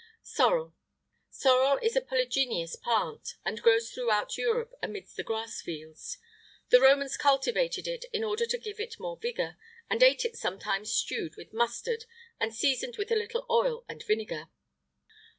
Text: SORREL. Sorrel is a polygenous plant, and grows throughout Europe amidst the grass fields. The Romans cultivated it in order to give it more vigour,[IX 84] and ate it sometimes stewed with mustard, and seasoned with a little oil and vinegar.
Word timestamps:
SORREL. 0.23 0.73
Sorrel 1.29 1.77
is 1.83 1.95
a 1.95 2.01
polygenous 2.01 2.75
plant, 2.75 3.35
and 3.45 3.61
grows 3.61 3.91
throughout 3.91 4.35
Europe 4.35 4.73
amidst 4.81 5.15
the 5.15 5.21
grass 5.21 5.61
fields. 5.61 6.17
The 6.69 6.81
Romans 6.81 7.17
cultivated 7.17 7.87
it 7.87 8.05
in 8.11 8.23
order 8.23 8.47
to 8.47 8.57
give 8.57 8.79
it 8.79 8.99
more 8.99 9.17
vigour,[IX 9.19 9.57
84] 9.59 9.63
and 9.91 10.01
ate 10.01 10.25
it 10.25 10.37
sometimes 10.37 10.91
stewed 10.91 11.35
with 11.37 11.53
mustard, 11.53 12.05
and 12.39 12.51
seasoned 12.51 12.97
with 12.97 13.11
a 13.11 13.15
little 13.15 13.45
oil 13.47 13.85
and 13.87 14.01
vinegar. 14.01 14.49